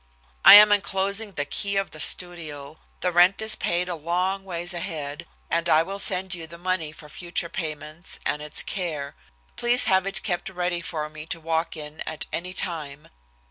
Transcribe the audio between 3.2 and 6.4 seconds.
is paid a long ways ahead, and I will send